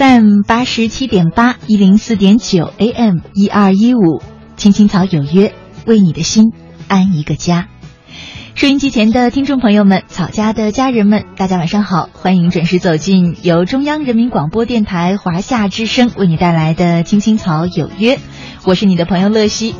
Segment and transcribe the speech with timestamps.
[0.00, 4.22] FM 八十七点八一零四点九 AM 一二一五，
[4.56, 5.52] 青青草有约，
[5.84, 6.54] 为你的心
[6.88, 7.68] 安一个家。
[8.54, 18.16] 收音机前的听众朋友们，草家的家人们，大家晚上好，欢迎准时走进由中央人民广播电台华夏之声为你带来的《青青草有约》，
[18.64, 19.74] 我是你的朋友乐西。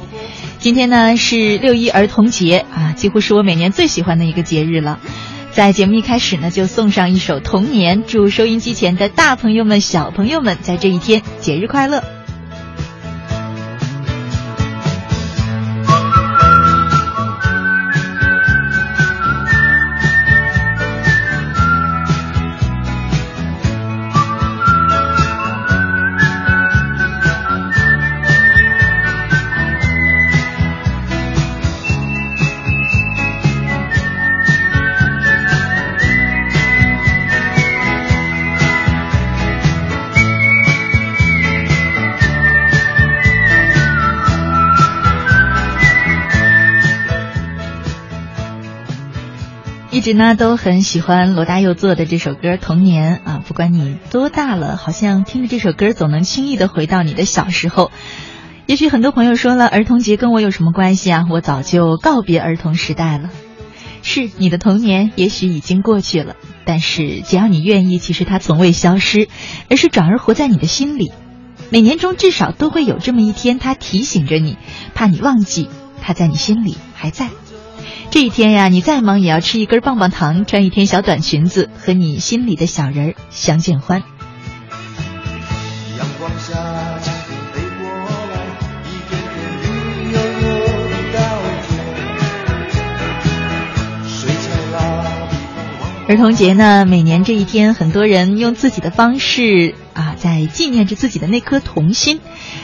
[0.59, 5.01] 今天呢是六一儿童节啊，几乎是我每年最喜欢的一个节日了。
[5.61, 12.20] 在节目一开始呢，就送上一首《童年》，祝收音机前的大朋友们、小朋友们在这一天节日快乐。
[50.11, 57.93] 直呢都很喜欢罗大佑做的这首歌《童年》啊，不管你多大了，好像听着这首歌总能轻易的回到你的小时候。
[58.67, 61.27] 也许很多朋友说了，儿童节跟我有什么关系啊？
[61.31, 63.31] 我早就告别儿童时代了。
[64.03, 66.35] 是你的童年也许已经过去了，
[66.65, 69.29] 但是只要你愿意，其实它从未消失，
[69.71, 71.13] 而是转而活在你的心里。
[71.71, 74.57] 每年中至少都会有这么一天，它提醒着你，
[74.93, 75.69] 怕你忘记，
[76.03, 77.29] 它在你心里还在。
[78.11, 84.03] 这一天呀，你再忙也要吃一根棒棒糖，穿一天小短裙子，和你心里的小人儿相见欢。
[96.09, 102.21] 儿童节呢，每年这一天，很多人用自己的方式啊，在纪念着自己的那颗童心。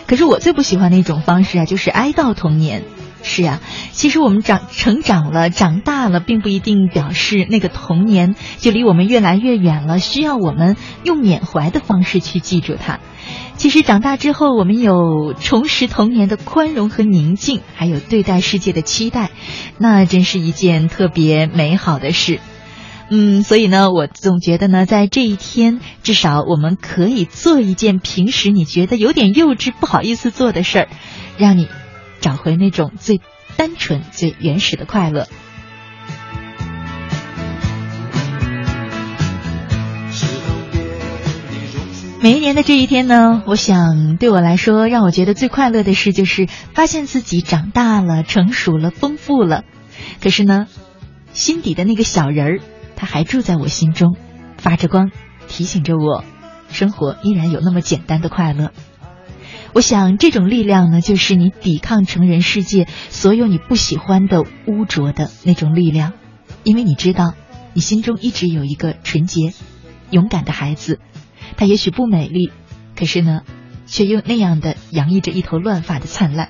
[0.09, 2.83] 可是我最不喜欢的一种方式啊，就是哀悼童年。
[3.23, 3.61] 是啊，
[3.93, 13.01] 其实我们长成长了、长大了，并不一定表示那个童年就离我们越来越远了，需要我们用缅怀的方式去记住它。
[13.57, 19.31] 其实长大之后，我们有重拾童年的宽容和宁静，还有对待世界的期待，
[19.79, 22.39] 那真是一件特别美好的事。
[23.11, 30.89] 嗯，所以呢，我总觉得呢，在这一天，至少我们可以做一件平时你觉得有点幼稚、不好意思做的事儿，
[31.39, 31.67] 让你
[32.21, 33.21] 找回那种最
[33.57, 35.27] 单纯、最原始的快乐。
[42.23, 49.63] 每一年的这一天呢，我想对我来说，让我觉得最快乐的事就是发现自己长大了、成熟了、丰富了。
[50.21, 50.67] 可是呢，
[51.33, 52.61] 心底的那个小人儿，
[52.97, 54.17] 他还住在我心中，
[54.57, 55.13] 发着光，
[55.47, 56.25] 提醒着我，
[56.69, 58.73] 生活依然有那么简单的快乐。
[59.77, 66.15] 我想，这种力量呢，就是你抵抗成人世界所有你不喜欢的污浊的那种力量，
[66.65, 67.35] 因为你知道，
[67.75, 69.53] 你心中一直有一个纯洁、
[70.09, 70.99] 勇敢的孩子，
[71.59, 72.53] 他也许不美丽，
[72.99, 73.43] 可是呢，
[73.85, 76.49] 却又那样的洋溢着一头乱发的灿烂。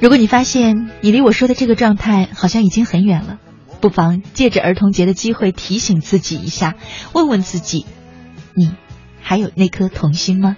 [0.00, 3.38] 如果你发现你离我说的这个状态好像已经很远了，
[3.80, 6.74] 不妨借着儿童节的机会提醒自己一下，
[7.12, 7.86] 问问自己，
[8.54, 8.72] 你
[9.20, 10.56] 还有那颗童心吗？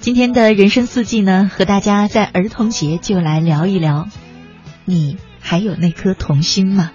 [0.00, 4.06] 今天的人生四季呢，和大家在儿童节就来聊一聊，
[4.84, 6.90] 你还有那颗童心吗？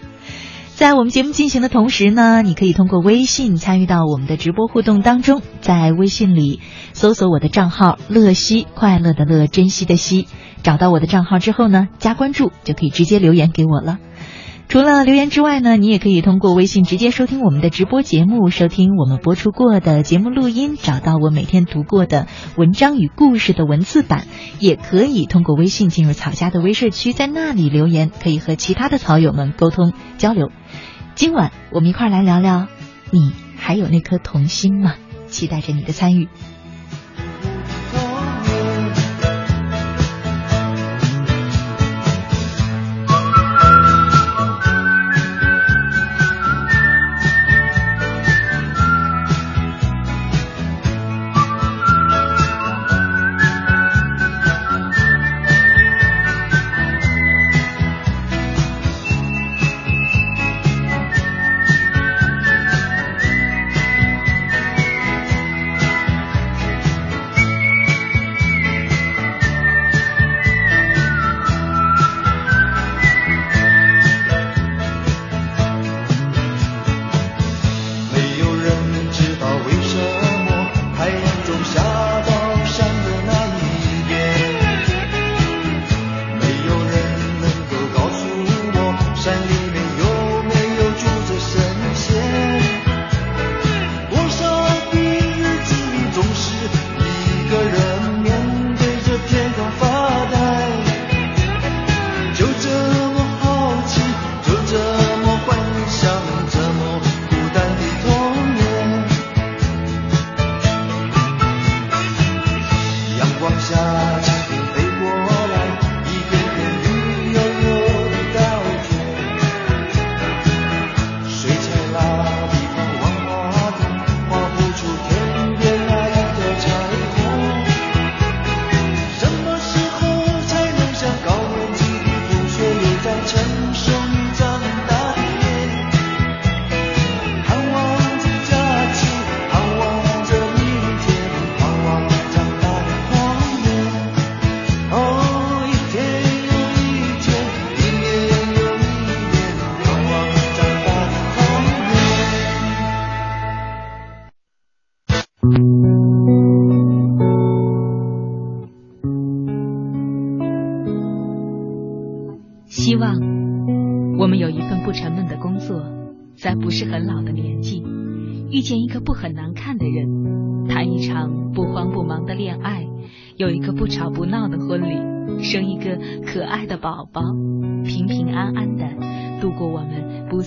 [0.75, 6.61] 在我们节目进行的同时呢，你可以通过微信参与到我们的直播互动当中，在微信里
[6.93, 10.27] 搜索我的账号“乐西”，快乐的乐，珍惜的惜。
[10.63, 13.97] 找到我的账号之后呢，加关注就可以直接留言给我了。
[14.69, 24.27] 除了留言之外呢，你也可以通过微信直接收听我们的直播节目，收听我们播出过的节目录音，找到我每天读过的文章与故事的文字版，
[24.59, 30.51] 也可以通过微信进入草家的微社区，在那里留言，可以和其他的草友们沟通交流。
[31.15, 32.67] 今晚我们一块来聊聊，
[33.09, 34.93] 你还有那颗童心吗？
[35.25, 36.29] 期待着你的参与。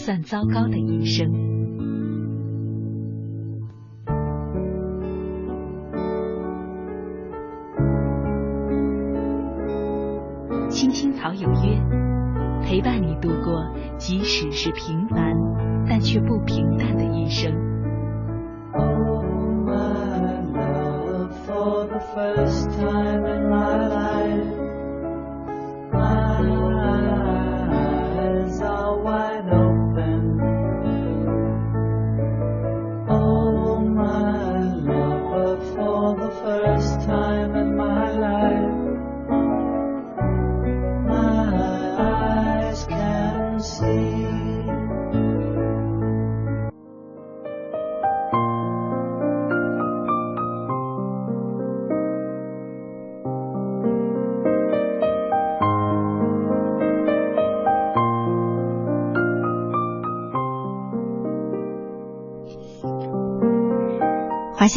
[0.04, 1.31] 算糟糕的一生。
[10.69, 11.81] 青青草有约，
[12.64, 13.64] 陪伴你度过，
[13.96, 15.37] 即使是平凡，
[15.88, 17.55] 但却不平淡的一生。
[21.55, 22.71] 华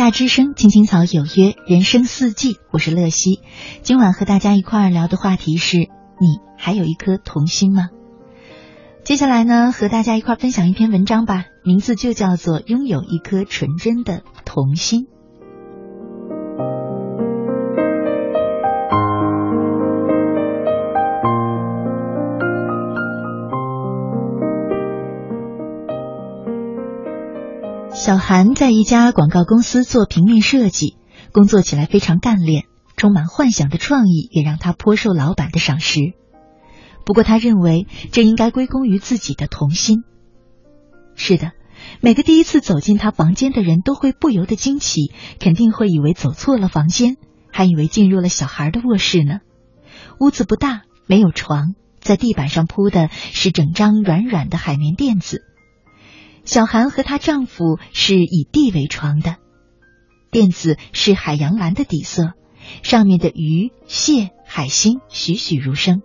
[0.06, 3.40] 大之声，青青草有约，人生四季，我是乐西。
[3.82, 5.88] 今晚和大家一块儿聊的话题是：你
[6.60, 7.90] 还有一颗童心吗？
[9.04, 15.06] 接下来呢，和大家一块儿分享一篇文章吧，名字就叫做《拥有一颗纯真的童心》。
[28.06, 30.96] 小韩在一家广告公司做平面设计，
[31.32, 36.14] 工作起来非常干练，充满幻想的创意也让他颇受老板的赏识。
[37.04, 40.04] 不过，他认为这应该归功于自己的童心。
[41.16, 41.54] 是的，
[42.00, 47.18] 每个第一次走进他房间的人都会不由得惊奇，肯定会以为走错了房间，
[47.52, 49.40] 还以为进入了小孩的卧室呢。
[50.20, 55.42] 屋子不大，没有床，在地板上铺的是整张软软的海绵垫子。
[56.46, 59.38] 小韩和她丈夫是以地为床的，
[60.32, 62.34] 垫子是海洋蓝的底色，
[62.84, 66.02] 上面的鱼、蟹、海星栩栩如生。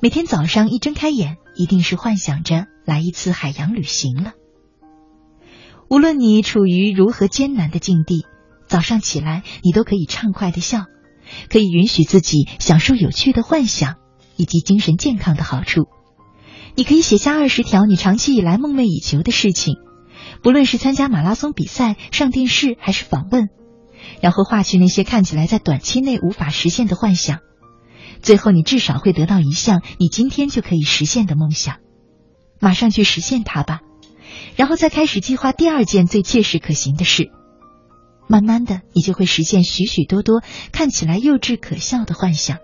[0.00, 4.34] 每天早上一睁开眼，一定是幻想着来一次海洋旅行了。
[5.88, 8.26] 无论你处于如何艰难的境地，
[8.66, 10.84] 早上起来你都可以畅快的笑，
[11.48, 13.94] 可以允许自己享受有趣的幻想
[14.36, 15.88] 以及精神健康的好处。
[16.76, 19.76] 你可以写下二十条你长期以来梦寐以求的事情，
[20.42, 23.48] 不论是参加马拉松比赛、上电视还是访问，
[24.20, 27.40] 然后划去那些看起来在短期内无法实现的幻想。
[28.20, 31.76] 最后，你至少会得到一项你今天就可以实现的梦想，
[32.60, 33.80] 马上去实现它吧，
[34.54, 37.30] 然后再开始计划第二件最切实可行的事。
[38.28, 40.42] 慢慢的，你就会实现许许多多
[40.72, 42.58] 看起来幼稚可笑的幻想。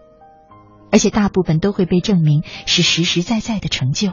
[0.92, 4.10] 而且大部分都会被证明是实实在在的成就。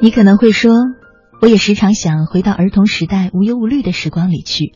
[0.00, 0.72] 你可能会说，
[1.40, 4.72] 我也时常想回到儿童时代无忧无虑的时光里去。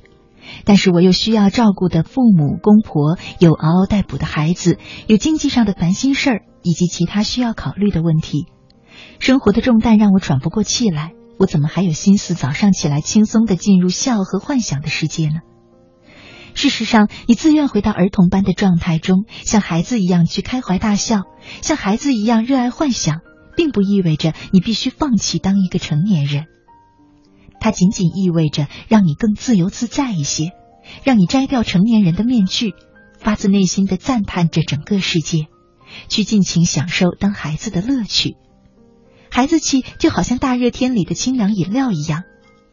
[0.65, 8.47] 但是我又需要照顾的父母、公婆，有嗷嗷待哺的孩子，有经济上的烦心事儿，以及其他需要考虑的问题。
[9.19, 15.41] 生活的重担让我喘不过气来，我怎么还有心思早上起来轻松的进入笑和幻想的世界呢？
[16.55, 21.23] 事实上，你自愿回到儿童般的状态中，像孩子一样去开怀大笑，
[21.63, 23.21] 像孩子一样热爱幻想，
[23.57, 26.47] 并不意味着你必须放弃当一个成年人。
[27.61, 30.53] 它仅仅意味着让你更自由自在一些，
[31.05, 32.75] 让你摘掉成年人的面具，
[33.19, 35.47] 发自内心的赞叹着整个世界，
[36.09, 38.37] 去尽情享受当孩子的乐趣。
[39.31, 42.23] 孩子气就好像大热天里的清凉饮料一样，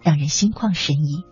[0.01, 1.23] 让人心旷神怡。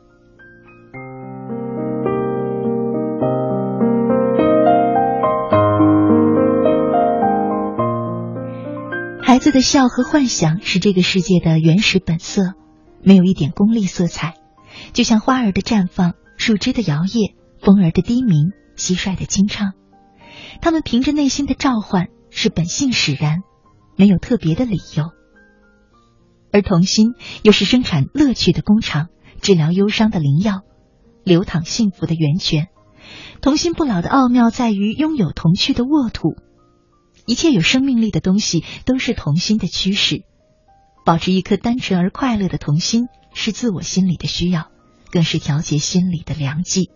[9.21, 12.53] 孩子的笑和幻想是这个世界的原始本色。
[13.03, 14.35] 没有一点功利色彩，
[14.93, 19.73] 就像花儿的绽放、树枝的摇曳、风儿的低鸣、蟋蟀的轻唱。
[20.61, 23.39] 他们凭着内心的召唤，是本性使然，
[23.97, 25.11] 没有特别的理由。
[26.51, 29.07] 而童心又是生产乐趣的工厂，
[29.41, 30.61] 治疗忧伤的灵药，
[31.23, 32.67] 流淌幸福的源泉。
[33.41, 36.35] 童心不老的奥妙在于拥有童趣的沃土。
[37.25, 40.23] 一切有生命力的东西都是童心的驱使。
[41.05, 44.69] 保持一颗单纯而快乐的童心，是自我心理的需要，
[45.11, 46.91] 更是调节心理的良剂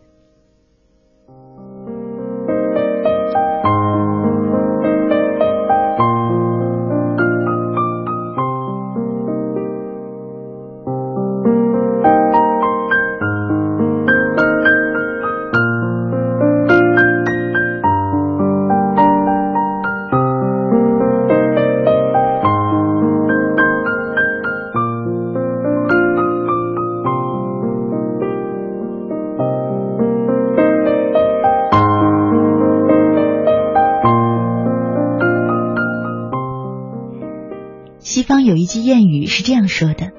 [38.68, 38.84] 计。
[38.84, 40.12] 谚语是这样说的：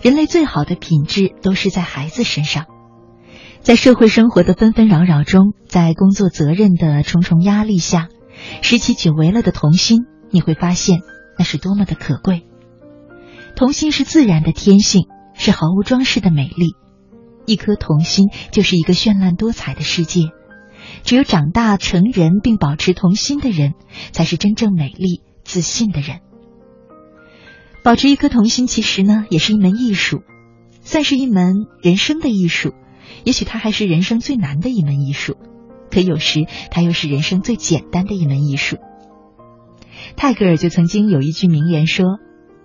[0.00, 2.66] 人类最好的品质都是在孩子身上。
[3.60, 8.08] 在社会生活的纷纷扰扰中，在工作责任的重重压力下，
[8.62, 11.00] 拾起久违了的童心，你会发现
[11.38, 12.46] 那是多么的可贵。
[13.56, 16.74] 童心是自然的天性，是毫无装饰的美丽。
[17.46, 20.28] 一颗童心就是一个绚烂多彩的世界。
[21.02, 23.72] 只有长大成人并保持童心的人，
[24.12, 26.20] 才是真正美丽自信的人。
[27.84, 30.22] 保持一颗童心，其实呢，也是一门艺术，
[30.80, 32.72] 算是一门人生的艺术。
[33.24, 35.36] 也许它还是人生最难的一门艺术，
[35.90, 38.78] 可有时它又是人生最简单的一门艺术。
[40.16, 42.06] 泰戈尔就曾经有一句名言说：“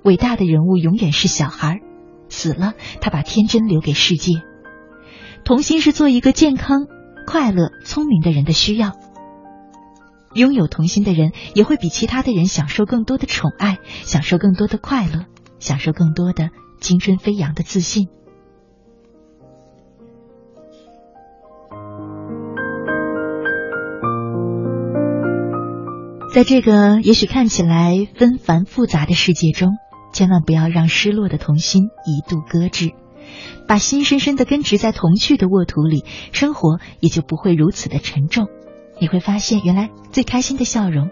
[0.06, 1.82] 伟大的人物永远是小孩，
[2.30, 4.42] 死了他把天真留给世界。”
[5.44, 6.88] 童心是做一个健康、
[7.28, 8.94] 快乐、聪明的人的需要。
[10.34, 15.26] 拥有童心的人，也会比其他的人享受更多的宠爱，享受更多的快乐，
[15.60, 18.08] 享受更多的青春飞扬的自信。
[26.32, 29.72] 在这个也许看起来纷繁复杂的世界中，
[30.14, 32.92] 千万不要让失落的童心一度搁置，
[33.68, 38.48] 把心深深的根植在童趣的沃土里，生活也就不会如此的沉重。
[39.00, 41.10] 你会发现，原来最开心的笑容，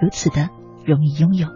[0.00, 0.48] 如此的
[0.84, 1.48] 容易拥有。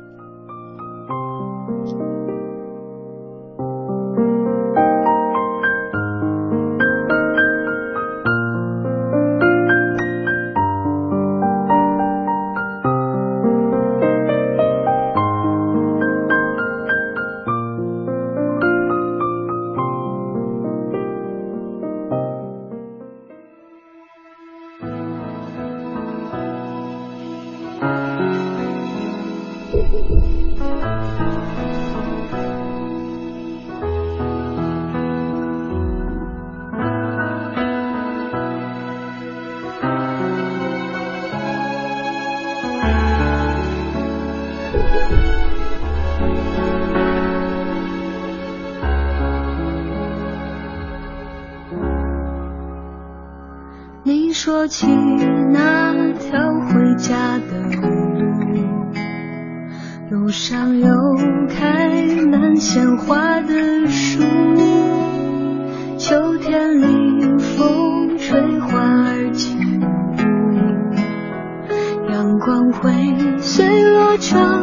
[72.80, 74.60] 会碎落成。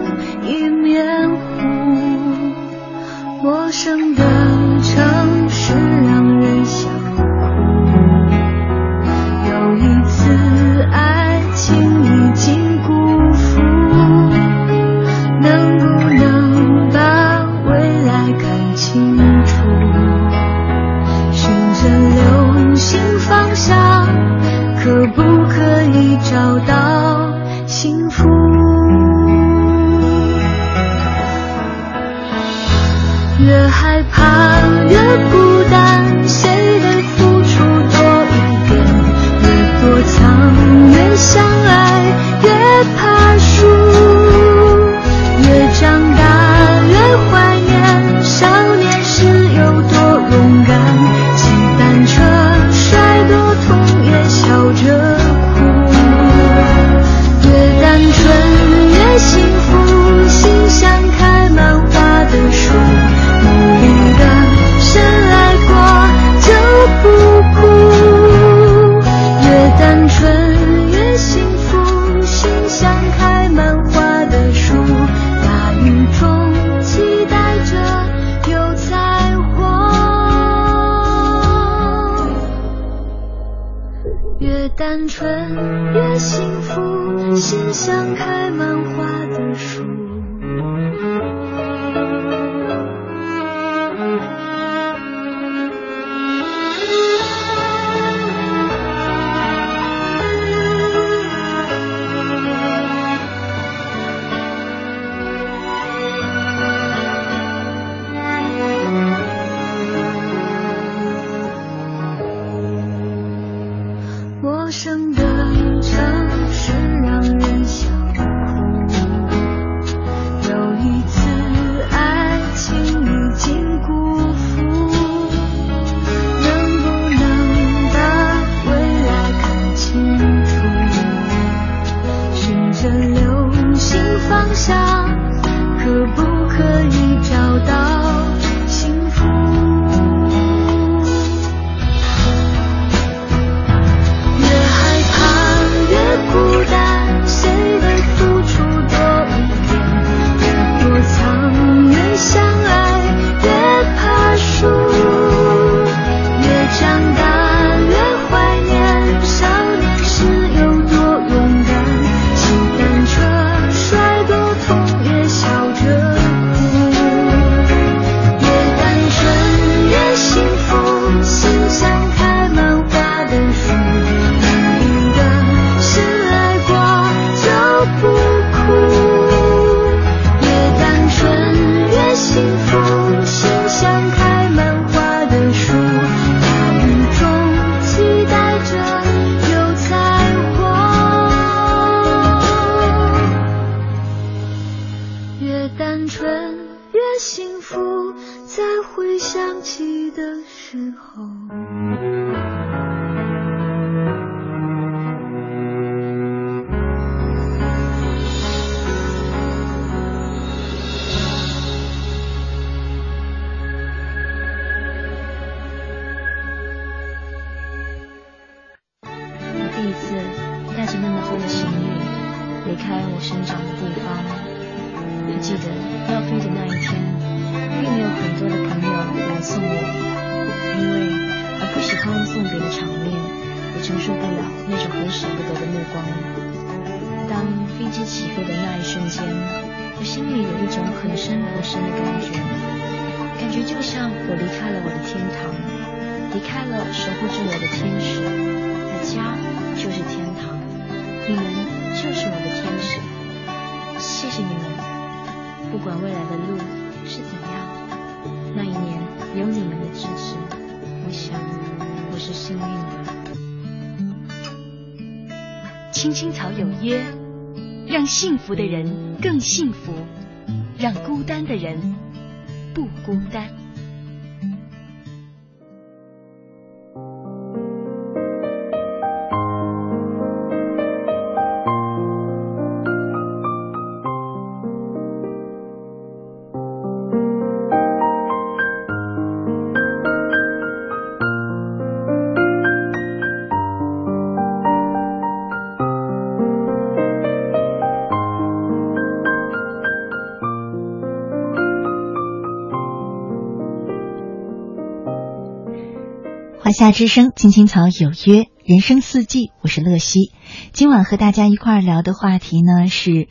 [306.78, 310.32] 夏之声，青青草有约，人生四季，我是乐西。
[310.74, 313.28] 今晚和大家一块儿聊的话题呢是：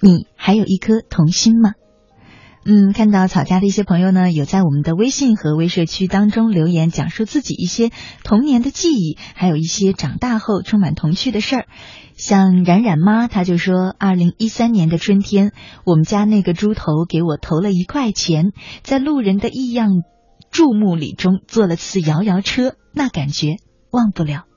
[0.00, 1.72] 你还有一颗童心吗？
[2.64, 7.90] 嗯，看到草家的一些朋友呢，有在我们的微信和微社区当中留言，讲述自己一些
[8.24, 11.66] 童年的记忆，还有一些长大后充满童趣的事儿。
[12.16, 15.52] 像冉冉妈，她就说，二零一三年的春天，
[15.84, 19.90] 我们家那个猪头给我投了一块钱，在路人的异样
[20.58, 23.58] 注目礼中坐了次摇摇车，那感觉
[23.92, 24.47] 忘不了。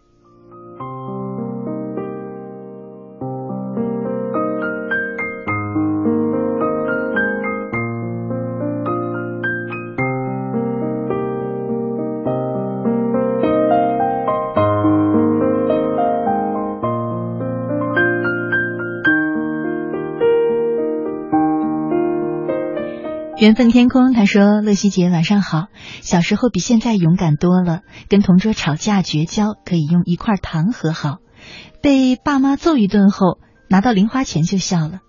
[23.41, 25.65] 缘分天空，他说：“乐西姐晚上好。
[26.01, 31.17] 小时候比现在勇敢多了，跟同桌吵架绝交可以用一块糖和好，
[31.81, 34.99] 被爸妈揍一顿后拿到零花钱就笑了。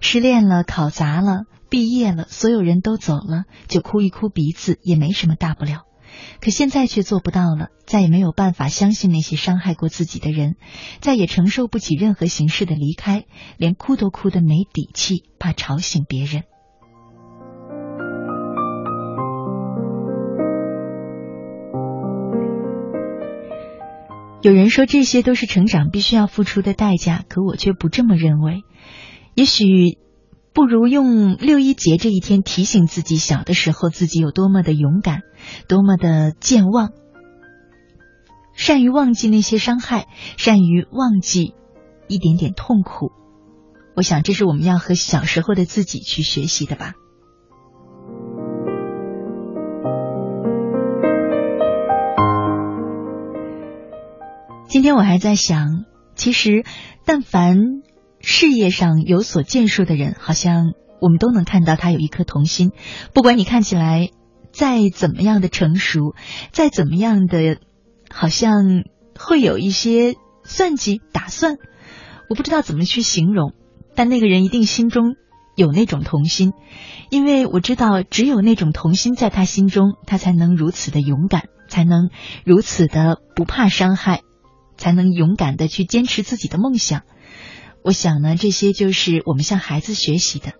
[0.00, 5.82] 失恋了，考砸了，毕业了，所有人都走了，就哭一哭鼻子也没什么大不了。
[6.40, 10.56] 可现在却做不到了，再也没有办法相信那些伤害过自己的人，
[11.00, 16.42] 再也承受不起任何形式的离开，连哭都哭得没底气，怕吵醒别人。
[24.46, 28.62] 有人说这些都是成长必须要付出的代价，可我却不这么认为。
[29.34, 29.98] 也许。
[30.54, 35.20] 不如用六一节这一天提醒自己，小的时候自己有多么的勇敢，
[35.68, 36.92] 多么的健忘，
[38.54, 40.06] 善于忘记那些伤害，
[40.38, 41.52] 善于忘记
[42.08, 43.10] 一点点痛苦。
[43.94, 46.94] 我想，这是我们要和小时候的自己去学习的吧。
[54.76, 55.86] 今天我还在想，
[56.16, 56.62] 其实，
[57.06, 57.56] 但凡。
[58.20, 62.72] 事业上有所建树的人，好像我们都能看到他有一颗童心。
[63.14, 64.10] 不管你看起来
[64.52, 66.14] 再怎么样的成熟，
[66.52, 67.56] 再怎么样的，
[68.10, 68.82] 好像
[69.18, 70.12] 会有一些
[70.44, 71.54] 算计、打算，
[72.28, 73.54] 我不知道怎么去形容。
[73.94, 75.14] 但那个人一定心中
[75.54, 76.52] 有那种童心，
[77.08, 82.10] 因为我知道，只有那种童心在他心中，他才能如此的勇敢，才能
[82.44, 84.20] 如此的不怕伤害，
[84.76, 87.02] 才能勇敢的去坚持自己的梦想。
[87.82, 90.52] 我想呢，这些就是我们向孩子学习的。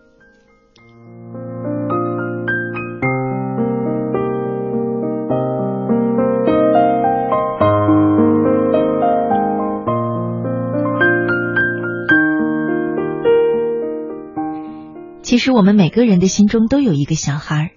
[15.23, 17.73] 其实，我们每个人的心中都有一个小孩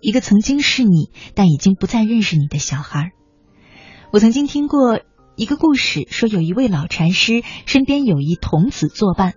[0.00, 3.12] 一个曾经是你，但已经不再认识你的小孩
[4.12, 5.00] 我曾经听过。
[5.40, 9.36] 一个故事说，有一位老禅师身边有一童子作伴，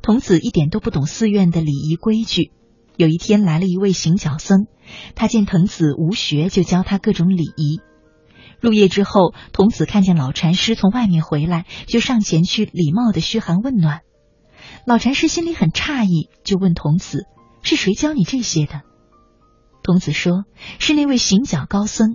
[0.00, 2.52] 童子一点都不懂寺院的礼仪规矩。
[2.96, 4.68] 有一天来了一位行脚僧，
[5.16, 7.80] 他见童子无学，就教他各种礼仪。
[8.60, 14.02] 入夜之后，童子看见老禅师从外面回来，就上前去礼貌的嘘寒问暖。
[14.86, 17.26] 老禅师心里很诧异，就问童子
[17.64, 18.82] ：“是谁教你这些的？”
[19.82, 20.44] 童子说
[20.78, 22.14] ：“是那位行脚高僧。”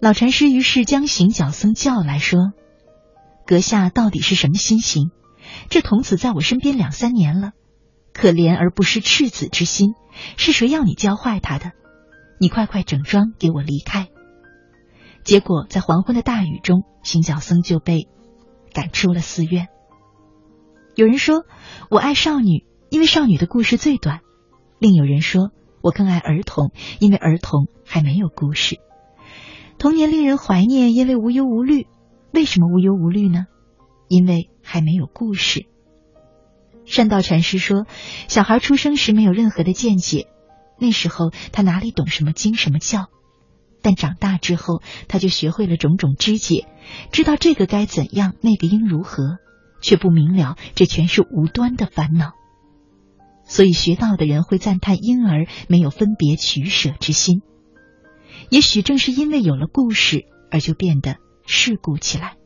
[0.00, 2.52] 老禅师于是将行脚僧叫来说
[3.44, 5.10] ：“阁下到底是什么心情？
[5.70, 7.50] 这童子在我身边两三年了，
[8.12, 9.94] 可怜而不失赤子之心，
[10.36, 11.72] 是谁要你教坏他的？
[12.38, 14.06] 你快快整装给我离开。”
[15.24, 18.06] 结果在黄昏的大雨中，行脚僧就被
[18.72, 19.66] 赶出了寺院。
[20.94, 21.42] 有人说
[21.90, 24.20] ：“我爱少女，因为少女的故事最短；
[24.78, 25.50] 另有人说
[25.82, 28.76] 我更爱儿童，因为儿童还没有故事。”
[29.78, 31.86] 童年令人怀念，因为无忧无虑。
[32.32, 33.46] 为什么无忧无虑呢？
[34.08, 35.66] 因为还没有故事。
[36.84, 37.86] 善道禅师说，
[38.28, 40.26] 小孩出生时没有任何的见解，
[40.78, 43.06] 那时候他哪里懂什么经什么教？
[43.80, 46.66] 但长大之后，他就学会了种种知解，
[47.12, 49.38] 知道这个该怎样，那个应如何，
[49.80, 52.32] 却不明了这全是无端的烦恼。
[53.44, 57.42] 所以学道的人会赞叹婴儿没有分别取舍之心。
[58.50, 62.36] 也许正是因为有了故事，而就变得世故起来。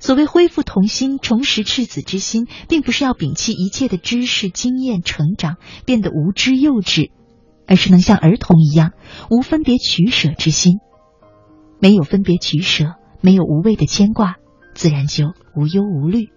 [0.00, 7.10] 所谓恢复童心、重拾赤子之心，并不是要摒弃一切的知识、经验、成长，变得无知幼稚，
[7.66, 8.92] 而是能像儿童一样，
[9.28, 10.78] 无分别取舍之心。
[11.80, 14.36] 没有分别取舍，没有无谓的牵挂，
[14.74, 16.28] 自然就无忧无虑。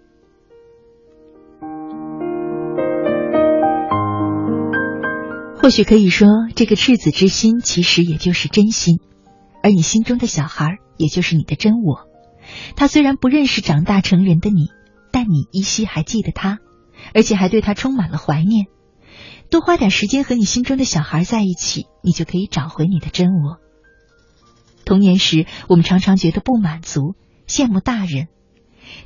[5.62, 8.98] 或许可以说，这个赤子之心其实也就是真心，
[9.62, 12.08] 而你心中的小孩也就是你的真我。
[12.74, 14.70] 他虽然不认识长大成人的你，
[15.12, 16.58] 但你依稀还记得他，
[17.14, 18.66] 而且还对他充满了怀念。
[19.50, 23.58] 多花点时间和你心中的小孩在一起，你就可以找回你的真我。
[24.84, 27.14] 童年时，我们常常觉得不满足，
[27.46, 28.26] 羡慕大人。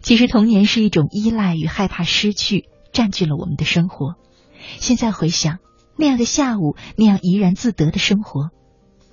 [0.01, 2.64] 其实，童年是一种依赖与害怕失去
[2.95, 4.14] 占据了我们的生活。
[4.79, 5.59] 现在回想。
[5.96, 8.50] 那样的下午，那样怡然自得的生活，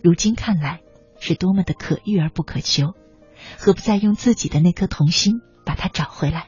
[0.01, 0.81] 如今看来
[1.19, 2.93] 是多么的可遇而不可求，
[3.57, 6.47] 何不再用自己的那颗童心把它找回来？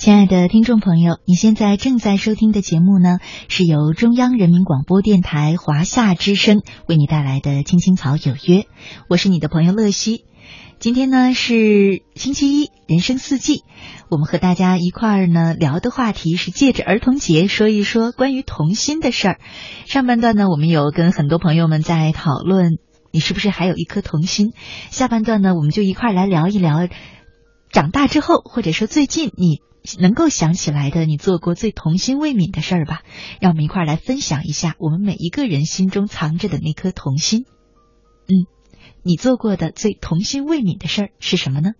[0.00, 8.60] 亲爱的听众朋友，你现在正在收听的节目呢，是由中央人民广播电台华夏之声为你带来的《青青草有约》，
[9.10, 10.24] 我是你的朋友乐西。
[10.78, 13.62] 今天呢是星期一，人生四季，
[14.08, 19.38] 我们和大家一块儿呢聊的话题是借着儿童节说一说关于童心的事儿。
[19.84, 22.78] 上半段呢，我们有跟很多朋友们在讨论
[23.12, 24.54] 你是不是还有一颗童心，
[24.88, 26.88] 下半段呢，我们就一块儿来聊一聊。
[27.70, 29.60] 长大之后，或者说最近，你
[29.98, 33.02] 能够想起来的，你做过最童心未泯的事儿吧？
[33.40, 37.46] 让我们一块儿来分享一下，我们每一个人心中藏着的那颗童心。
[38.28, 38.46] 嗯，
[39.02, 41.70] 你做过的最童心未泯的事儿是什么呢？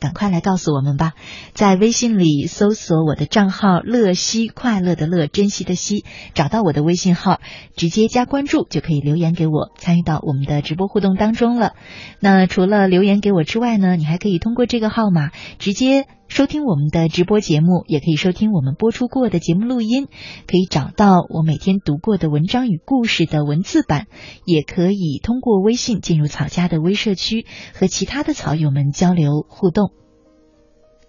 [0.00, 1.12] 赶快来告诉我们吧！
[1.54, 7.40] 在微信里搜索我的账号“乐西快乐的乐珍惜的惜”，找到我的微信号，
[7.76, 11.74] 直接加关注就可以留言给我，参与到我们的直播互动当中了。
[12.18, 16.06] 那除了留言给我之外呢，你还可以通过这个号码直接。
[16.32, 20.06] 收听我们的直播节目，也可以收听我们播出过的节目录音，
[20.46, 24.06] 可以找到我每天读过的文章与故事的文字版，
[24.46, 29.92] 也可以通过微信进入草家的微社区，和其他的草友们交流互动。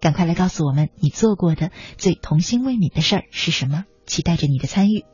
[0.02, 3.86] 赶快来告诉我们，你做过的最童心未泯的事儿是什么？
[4.06, 5.06] 期待着你的参与。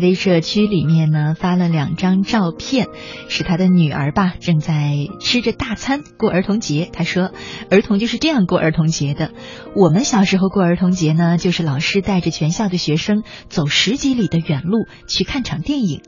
[0.00, 2.88] 微社区里面呢，发了两张照片，
[3.28, 6.88] 是他的女儿吧，正在吃着大餐过儿童节。
[6.92, 7.30] 他说，
[7.70, 9.30] 儿童就是这样过儿童节的。
[9.76, 16.00] 我们小时候过儿童节呢，就是老师带着全校的学生走十几里的远路去看场电影。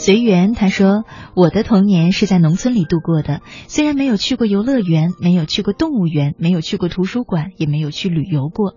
[0.00, 1.04] 随缘，他说
[1.36, 8.76] ：“我的童年是在农村里度过的，虽然没有去过游乐园，没有去过动物园，没有去过图书馆，也没有去旅游过，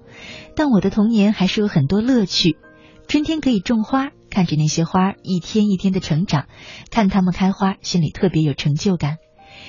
[0.54, 2.58] 但我的童年还是有很多乐趣。
[3.08, 6.48] 春天可以种花，看着那些花一天一天的成长，
[6.92, 9.16] 看它们开花，心里特别有成就感。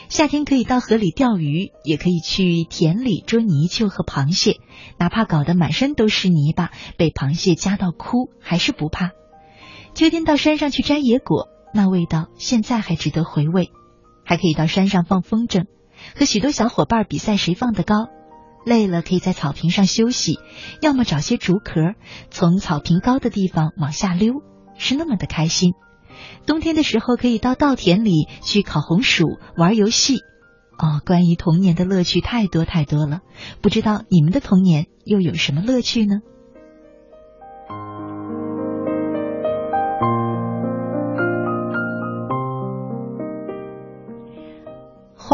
[0.08, 4.56] 夏天可以到河里钓鱼，也可以去田里捉泥鳅和螃蟹，
[4.98, 9.12] 哪怕搞得满身都是泥巴，被螃蟹夹到哭，还是不怕。”
[9.94, 13.70] 秋天到山上去摘野果，那味道现在还值得回味。
[14.24, 15.66] 还可以到山上放风筝，
[16.16, 18.08] 和许多小伙伴比赛谁放得高。
[18.66, 20.40] 累了可以在草坪上休息，
[20.80, 21.94] 要么找些竹壳，
[22.30, 24.42] 从草坪高的地方往下溜，
[24.76, 25.74] 是那么的开心。
[26.44, 30.16] 冬天的时候可以到稻田里去烤红薯、玩游戏。
[30.76, 33.20] 哦，关于童年的乐趣太多太多了，
[33.60, 36.16] 不知道你们的童年又有什么乐趣呢？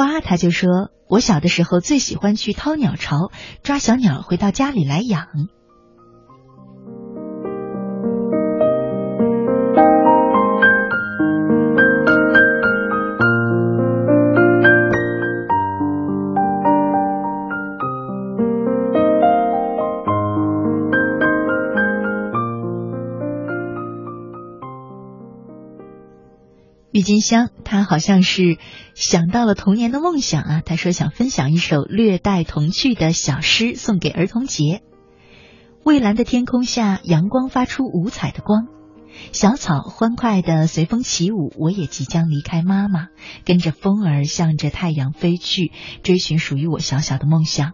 [0.00, 3.30] 花，他就说，我小的时候最喜欢去掏鸟巢，
[3.62, 5.26] 抓小鸟回到家里来养。
[27.00, 28.58] 郁金香，他好像是
[28.94, 30.62] 想到了童年的梦想啊。
[30.62, 34.82] 他说想分享一首略带童趣的小诗送给儿童节。
[35.82, 38.66] 蔚蓝的天空下，阳光发出五彩的光，
[39.32, 41.54] 小草欢快的随风起舞。
[41.58, 43.06] 我也即将离开妈妈，
[43.46, 47.72] 跟着风儿向着太阳飞去，追寻属于我小小的梦想。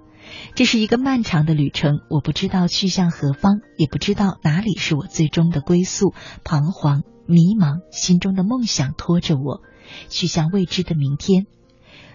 [0.55, 6.15] 这是一个漫长的旅程，我不知道去向何方，也不知道哪里是我最终的归宿。
[6.45, 7.03] 彷徨。
[7.27, 9.63] 迷茫，心中的梦想拖着我，
[10.09, 11.47] 去向未知的明天。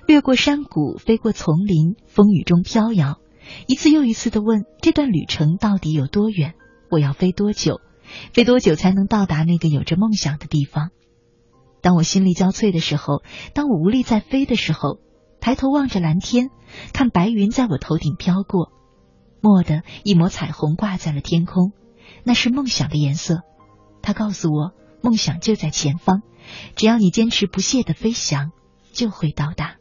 [0.08, 3.19] 掠过山谷，飞过丛林，风雨中飘摇，
[3.67, 6.56] 一次又一次的问：这段旅程到底有多远？
[6.89, 7.80] 我要飞多久？
[8.34, 10.89] 飞多久才能到达那个有着梦想的地方？
[11.82, 13.21] 当我心力交瘁的时候，
[13.54, 15.00] 当我无力再飞的时候，
[15.39, 16.50] 抬头望着蓝天，
[16.93, 18.71] 看白云在我头顶飘过，
[19.41, 21.71] 蓦地一抹彩虹挂在了天空，
[22.24, 23.41] 那是梦想的颜色。
[24.02, 24.71] 他告诉我。
[25.02, 26.22] 梦想就在前方，
[26.76, 28.52] 只要你坚持不懈的飞翔，
[28.94, 29.81] 就会到达。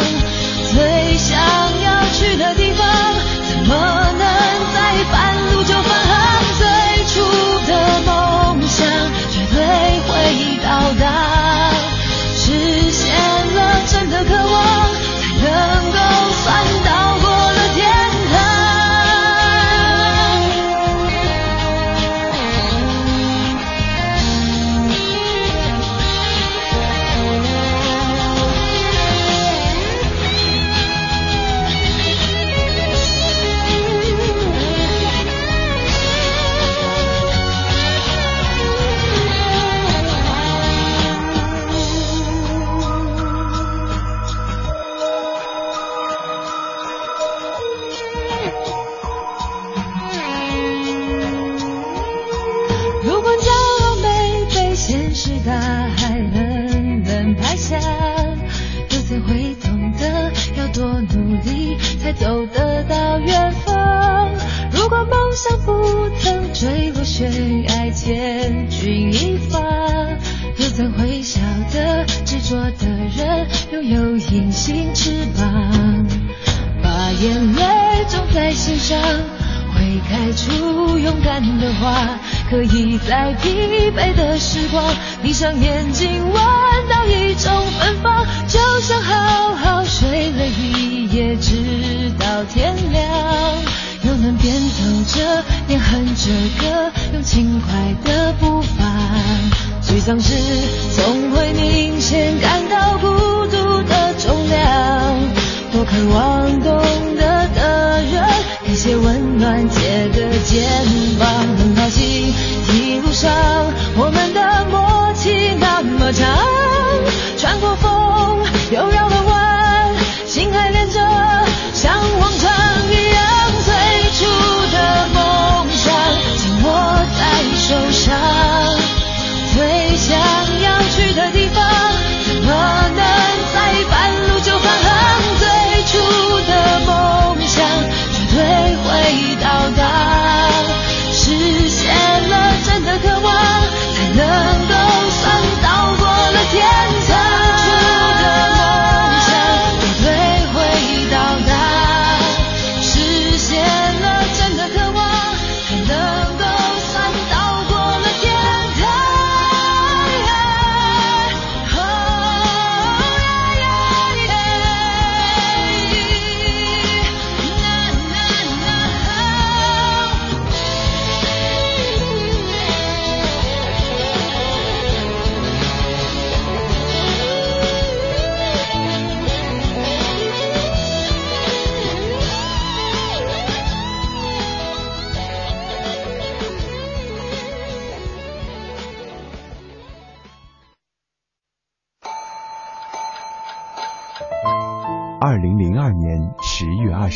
[117.41, 119.00] 穿过风又绕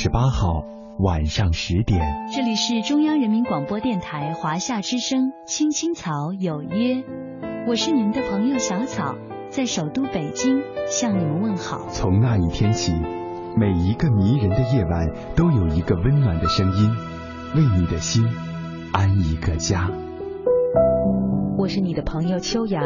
[0.06, 0.64] 十八号
[0.99, 1.99] 晚上十点，
[2.32, 6.97] 这里是中央人民广播电台华夏之声《青青草有约》，
[7.68, 9.16] 我是你们的朋友小草，
[9.49, 11.88] 在首都北京向你们问好。
[11.89, 12.93] 从那一天起，
[13.58, 16.91] 每一个迷人的夜晚都有一个温暖的声音，
[17.56, 18.28] 为你的心
[18.93, 19.89] 安一个家。
[21.58, 22.84] 我是你的朋友秋阳，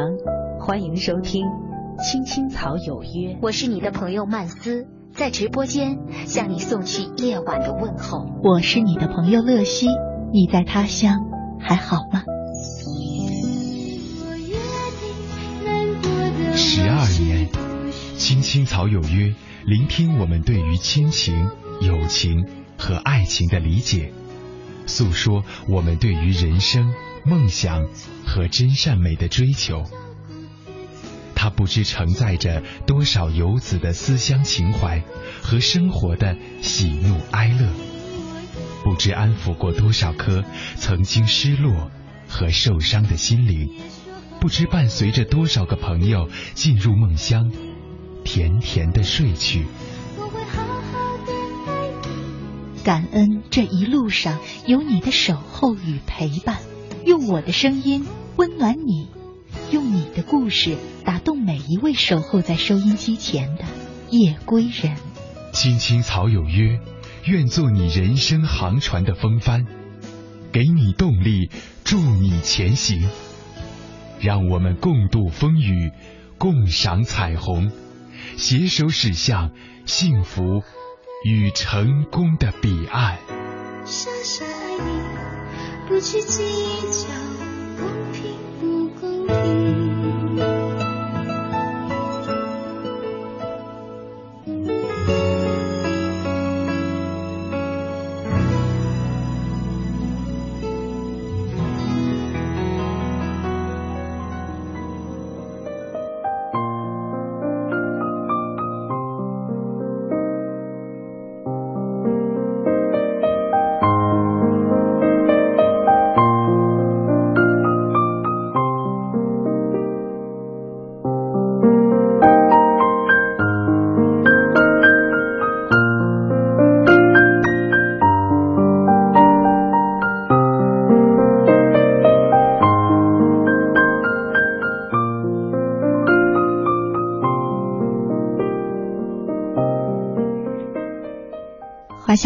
[0.57, 1.45] 欢迎收听
[2.01, 3.33] 《青青草有约》。
[3.41, 4.87] 我是你的朋友曼斯。
[5.13, 8.25] 在直播间向你送去夜晚的问候。
[8.43, 9.87] 我是你的朋友乐西，
[10.31, 11.19] 你在他乡
[11.59, 12.23] 还好吗？
[16.55, 17.49] 十二年，
[18.17, 19.33] 青青草有约，
[19.65, 21.49] 聆听我们对于亲情、
[21.81, 22.45] 友情
[22.77, 24.13] 和爱情的理解，
[24.85, 26.93] 诉说我们对于人生、
[27.25, 27.87] 梦想
[28.25, 29.83] 和真善美的追求。
[31.41, 35.01] 它不知承载着多少游子的思乡情怀
[35.41, 37.69] 和生活的喜怒哀乐，
[38.83, 40.43] 不知安抚过多少颗
[40.75, 41.91] 曾经失落
[42.27, 43.71] 和受伤的心灵，
[44.41, 47.49] 不知伴随着多少个朋友进入梦乡，
[48.25, 49.65] 甜甜的睡去。
[52.83, 56.57] 感恩这一路上有你的守候与陪伴，
[57.05, 59.07] 用我的声音温暖你。
[59.71, 63.65] 用你的故事打动每一位守候在收音机前的
[64.09, 64.95] 夜归人。
[65.51, 66.79] 青青草有约，
[67.25, 69.67] 愿做你人生航船的风帆，
[70.51, 71.51] 给你动力，
[71.83, 73.09] 助你前行。
[74.19, 75.91] 让我们共度风雨，
[76.37, 77.71] 共赏彩虹，
[78.37, 79.51] 携手驶向
[79.85, 80.63] 幸福
[81.25, 83.19] 与成功的彼岸。
[83.85, 86.43] 傻傻爱你，不去计
[86.89, 87.18] 较。
[89.29, 89.88] 听。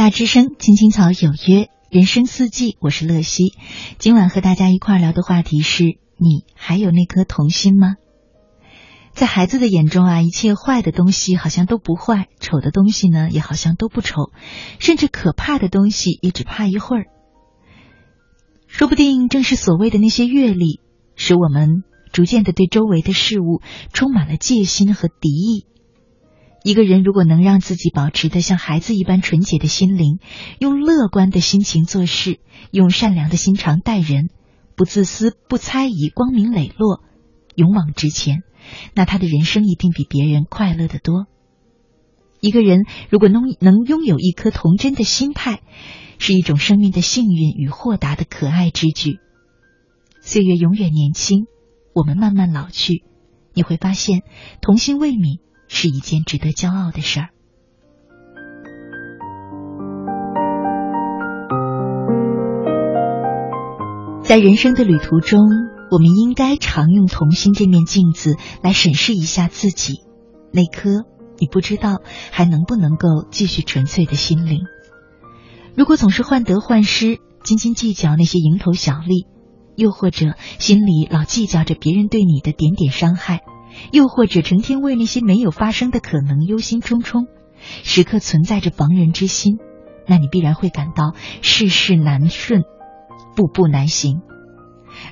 [0.04, 3.54] 夏之声，青青草有约，人生四季，我是乐西。
[4.00, 5.86] 今晚和大家一块聊的话题是：
[6.18, 7.96] 你还有那颗童心吗？
[9.14, 14.34] 在孩子的眼中啊，一切坏的东西好像都不坏，丑的东西呢也好像都不丑，
[14.78, 17.06] 甚至可怕的东西也只怕一会儿。
[18.68, 20.82] 说不定正是所谓的那些阅历，
[21.16, 21.82] 使我们
[22.12, 23.62] 逐渐的对周围的事物
[23.94, 25.66] 充满了戒心和敌意。
[26.64, 30.20] 一个人如果能让自己保持的像孩子一般纯洁的心灵，
[30.60, 32.40] 用乐观的心情做事，
[32.72, 34.30] 用善良的心肠待人，
[34.78, 37.04] 不自私、不猜疑，光明磊落，
[37.56, 38.44] 勇往直前，
[38.96, 41.28] 那他的人生一定比别人快乐的多。
[42.40, 45.60] 一个人如果能能拥有一颗童真的心态，
[46.18, 49.20] 是一种生命的幸运与豁达的可爱之举。
[50.22, 51.46] 岁月永远年轻，
[51.94, 53.04] 我们慢慢老去，
[53.54, 54.22] 你会发现
[54.62, 55.42] 童心未泯。
[55.74, 57.30] 是一件值得骄傲的事儿。
[64.24, 65.40] 在人生的旅途中，
[65.92, 70.02] 我们应该常用童心这面镜子来审视一下自己
[70.52, 71.06] 那颗
[71.40, 71.98] 你不知道
[72.32, 74.62] 还能不能够继续纯粹的心灵。
[75.76, 79.26] 如果总是患得患失，斤斤计较那些蝇头小利，
[79.76, 83.42] 又或者心里老计较着别人对你的点点伤害。
[83.92, 87.28] 又或者成天为那些没有发生的可能忧心忡忡，
[87.84, 89.58] 时刻存在着防人之心，
[90.08, 92.64] 那你必然会感到事事难顺，
[93.36, 94.22] 步步难行。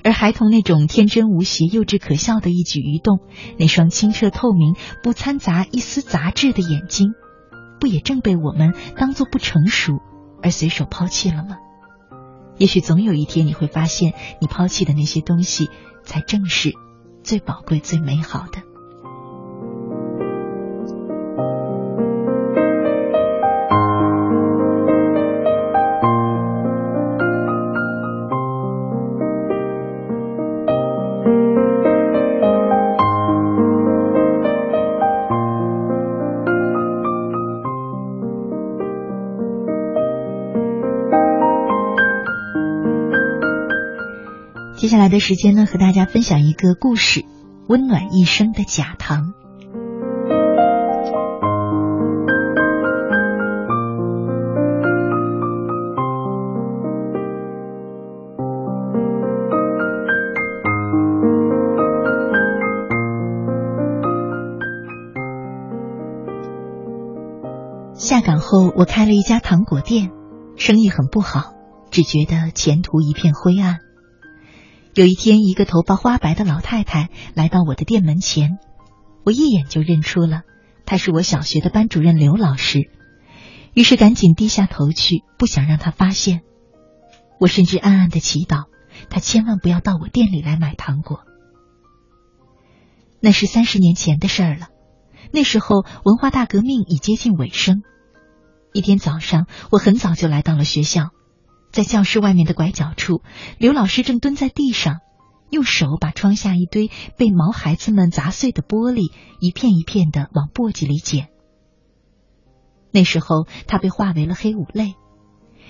[0.04, 3.20] 而孩童那种天真无邪、幼稚可笑的一举一动，
[3.58, 7.14] 那双清澈透明、不掺杂一丝杂质的眼睛，
[7.80, 9.94] 不也正被我们当作不成熟
[10.44, 11.58] 而随手抛弃了吗？
[12.58, 15.70] 也许总有一天你会发现，你抛弃的那些东西，
[16.04, 16.74] 才正是。
[17.24, 18.71] 最宝贵、最美好的。
[44.92, 47.24] 下来的时间呢，和大家分享一个故事，
[47.70, 49.34] 温暖一生的假糖。
[67.94, 70.12] 下岗后，我开了一家糖果店，
[70.58, 71.54] 生意很不好，
[71.92, 73.78] 只觉得前途一片灰暗。
[74.94, 78.58] 有一天，一个头发花白的老太太来到我的店门前，
[79.24, 80.42] 我一眼就认出了，
[80.86, 82.92] 她是我小学的班主任刘老师，
[83.74, 86.42] 于是赶紧低下头去，不想让她发现。
[87.40, 88.66] 我甚至暗暗的祈祷，
[89.10, 91.22] 她千万不要到我店里来买糖果。
[93.22, 94.68] 那是三十年前的事儿了。
[95.32, 97.82] 那时候，文化大革命已接近尾声。
[98.74, 101.12] 一天早上，我很早就来到了学校，
[101.72, 103.22] 在教室外面的拐角处，
[103.58, 105.00] 刘老师正蹲在地上，
[105.50, 111.30] 用手把窗下一堆被毛孩子们砸碎的玻璃一片一片的往簸箕里捡。
[112.92, 114.96] 那时候，他被划为了黑五类。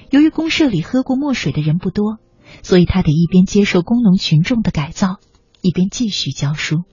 [0.09, 2.17] 由于公社里喝过墨水的人不多，
[2.63, 5.19] 所以他得一边接受工农群众的改造，
[5.61, 6.83] 一边继续教书。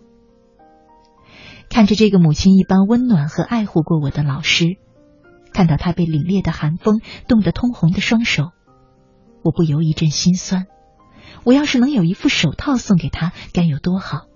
[1.71, 4.77] 看着这个母亲一般温暖和爱护过我的老师，
[5.53, 8.53] 看到他被凛冽的寒风冻得通红的双手，
[9.49, 10.67] 我不由一阵心酸。
[11.43, 14.27] 我要是能有一副手套送给他，该有多好！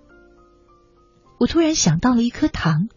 [1.39, 2.87] 我突然想到了一颗糖，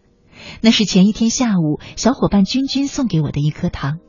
[0.61, 3.99] 那是前一天下午小伙伴君君送给我的一颗糖，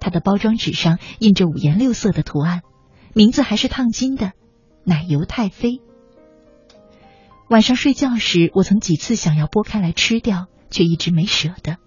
[0.00, 2.60] 它的包装纸上印着五颜六色的图案，
[3.14, 4.32] 名字还是烫金的——
[4.84, 5.80] 奶油太妃。
[7.48, 11.78] 晚上睡觉时，我曾几次想要剥开来吃掉，却一直没舍得。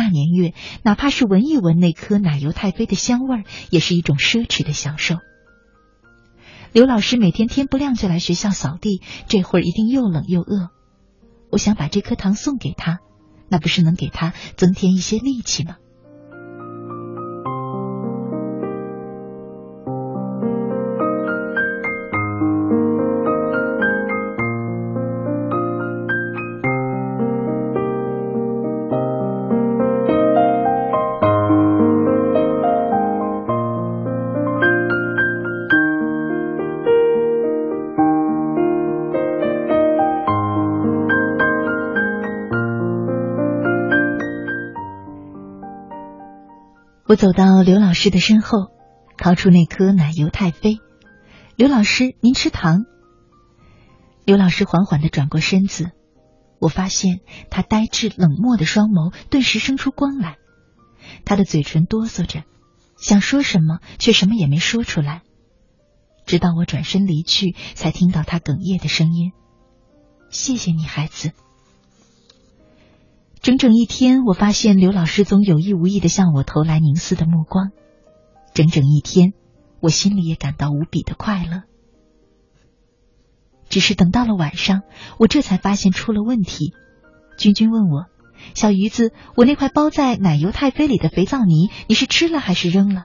[0.00, 5.16] 那年月，哪怕是闻一闻那颗奶油太妃的香味儿，也是一种奢侈的享受。
[6.72, 10.70] 刘老师每天天不亮就来学校扫地，这会儿一定又冷又饿。
[11.50, 13.00] 我想把这颗糖送给他，
[13.50, 15.76] 那不是能给他增添一些力气吗？
[47.10, 48.70] 我走到刘老师的身后，
[49.18, 50.78] 掏出那颗奶油太妃。
[51.56, 52.84] 刘老师，您吃糖。
[54.24, 55.90] 刘老师缓缓的转过身子，
[56.60, 57.18] 我发现
[57.50, 60.36] 他呆滞冷漠的双眸顿时生出光来，
[61.24, 62.44] 他的嘴唇哆嗦着，
[62.96, 65.22] 想说什么却什么也没说出来。
[66.26, 69.32] 直到我转身离去，才听到他哽咽的声音
[70.30, 71.32] ：“谢谢你，孩子。”
[73.40, 77.70] 整整一天，我发现刘老师总有意无意的向我投来凝视的目光。
[78.52, 79.32] 整整一天，
[79.80, 81.62] 我心里也感到无比的快乐。
[83.70, 84.82] 只是等到了晚上，
[85.18, 86.74] 我这才发现出了问题。
[87.38, 88.06] 君君问我
[88.54, 93.04] ：“小鱼子，我那块包在奶油太妃里的肥皂泥，你是吃了还是扔了？”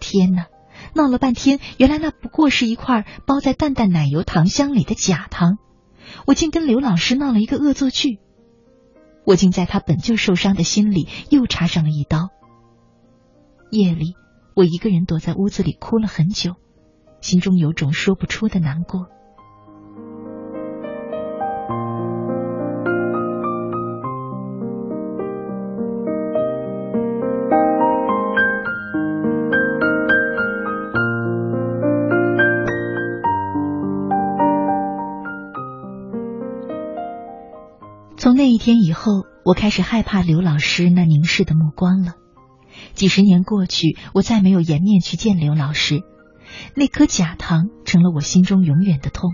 [0.00, 0.46] 天哪！
[0.94, 5.58] 闹了半天，原来那不过是一块包在淡淡奶油糖香里的假糖。
[6.26, 8.20] 我竟跟刘老师闹了一个恶作剧。
[9.24, 12.30] 我竟在他本就受伤的心里又插上了一刀。
[13.70, 14.14] 夜里，
[14.54, 16.56] 我一个人躲在屋子里哭了很久，
[17.20, 19.08] 心中有种说不出的难过。
[38.52, 42.16] 一天以后，我开始害怕刘老师那凝视的目光了。
[42.92, 46.02] 几十年过去，我再没有颜面去见刘老师，
[46.76, 49.32] 那颗假糖成了我心中永远的痛。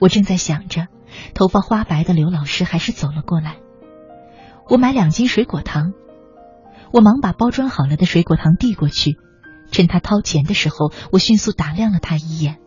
[0.00, 0.86] 我正在想着，
[1.34, 3.56] 头发花白的刘老师还是走了过来。
[4.68, 5.92] 我买两斤水果糖，
[6.92, 9.16] 我忙把包装好了的水果糖递过去，
[9.72, 12.60] 趁他掏钱的时候，我迅速打量了他一眼。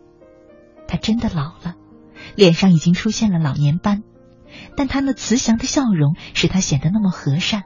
[0.86, 1.74] 他真的老了，
[2.36, 4.02] 脸上已经出现了老年斑。
[4.76, 7.64] 但他那慈祥的笑容使他显得那么和善。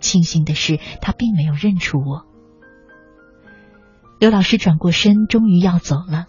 [0.00, 2.26] 庆幸的是，他并没有认出我。
[4.18, 6.26] 刘老师转过身，终于要走了。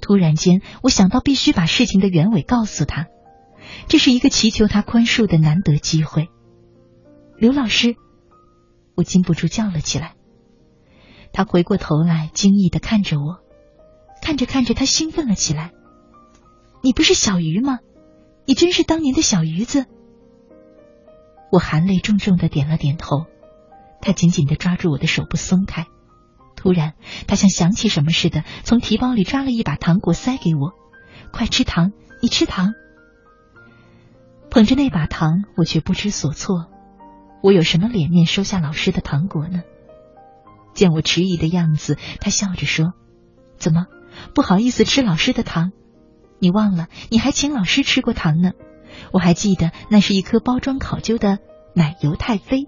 [0.00, 3.06] 突然间，我想到必须把事情的原委告诉他，
[3.88, 6.28] 这是一个祈求他宽恕的难得机会。
[7.38, 7.96] 刘老师，
[8.94, 10.14] 我禁不住叫了起来。
[11.32, 13.40] 他回过头来，惊异的看着我，
[14.22, 15.72] 看着看着，他兴奋了起来
[16.82, 17.78] ：“你不是小鱼吗？”
[18.46, 19.86] 你真是当年的小鱼子。
[21.50, 23.26] 我含泪重重的点了点头，
[24.00, 25.86] 他紧紧的抓住我的手不松开。
[26.56, 26.94] 突然，
[27.26, 30.72] 他像想起什么似的，从提包里抓了一把糖果塞给我
[31.32, 31.92] ：“快吃糖，
[32.22, 32.72] 你吃糖。”
[34.50, 36.66] 捧着那把糖，我却不知所措。
[37.42, 39.62] 我有什么脸面收下老师的糖果呢？
[40.72, 42.94] 见我迟疑的样子，他笑着说
[43.58, 43.86] ：“怎么
[44.34, 45.72] 不好意思吃老师的糖？
[46.38, 48.52] 你忘了你还请老师吃过糖呢？
[49.12, 51.38] 我还记得那是一颗包装考究的
[51.74, 52.66] 奶油太妃。”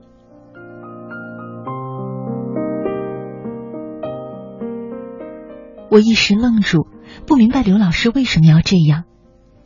[5.91, 6.87] 我一时愣住，
[7.27, 9.05] 不明白刘老师为什么要这样，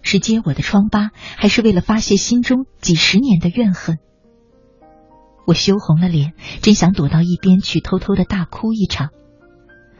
[0.02, 3.98] 是揭我的疮疤，还是为了发泄心中几十年的怨恨？
[5.48, 9.08] 我羞红了脸，真想躲到一边去偷偷的大哭一场。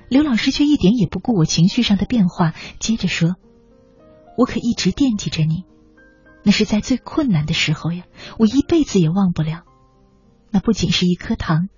[0.08, 3.34] 刘老师却一点也不顾我情绪上的变化，接着说
[4.36, 5.64] ：“我可一直惦记着你，
[6.44, 8.04] 那是在最困难的时候呀，
[8.38, 9.62] 我一辈子也忘不了。
[10.50, 11.68] 那不仅是一颗糖，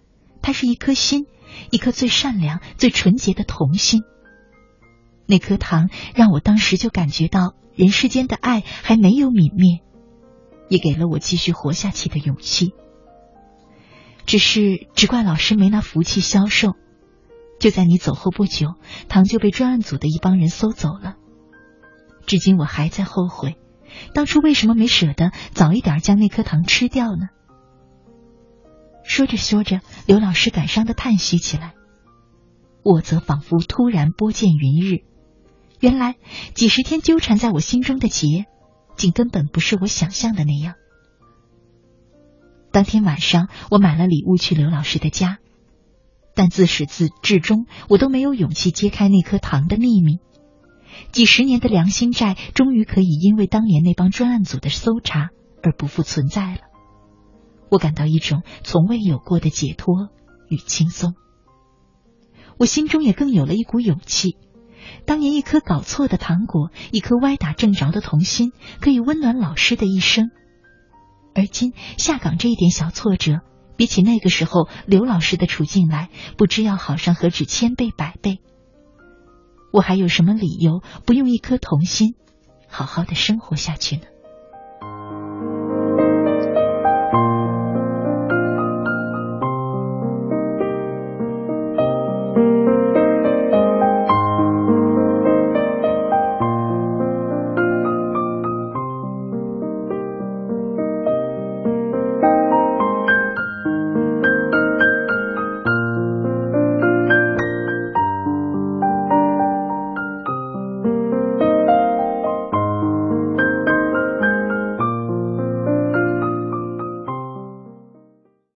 [0.43, 1.27] 它是一颗心，
[1.71, 4.03] 一颗最善良、最纯洁的童心。
[5.27, 9.81] 那颗糖让我当时就感觉到人世间的爱还没有泯灭，
[10.69, 12.73] 也给了我继续活下去的勇气。”
[14.27, 16.77] 只是只怪老师没那福气消受，
[17.61, 18.75] 就在你走后不久，
[19.07, 21.17] 糖就被专案组的一帮人搜走了。
[22.27, 23.57] 至今我还在后悔，
[24.15, 27.29] 当初为什么没舍得早一点将那颗糖吃掉呢？
[29.05, 31.75] 说着说着，刘老师感伤的叹息起来，
[32.83, 35.05] 我则仿佛突然拨见云日，
[35.79, 36.17] 原来
[36.55, 38.47] 几十天纠缠在我心中的结，
[38.97, 40.75] 竟根本不是我想象的那样。
[42.73, 45.39] 当天晚上，我买了礼物去刘老师的家，
[46.35, 50.19] 但自始至至终，我都没有勇气揭开那颗糖的秘密。
[51.13, 55.31] 几十年的良心债，终于可以因为当年那帮专案组的搜查
[55.63, 56.59] 而不复存在了。
[57.71, 60.09] 我感到一种从未有过的解脱
[60.49, 61.15] 与轻松。
[62.57, 64.37] 我心中也更有了一股勇气。
[65.07, 70.31] 当年一颗搞错的糖果，一颗歪打正着的童心，可以温暖老师的一生。
[71.35, 73.41] 而今下岗这一点小挫折，
[73.77, 78.41] 比起那个时候刘老师的处境来，不知要好上何止千倍百倍。
[79.75, 82.15] 我还有什么理由不用一颗童心，
[82.69, 84.03] 好好的生活下去呢？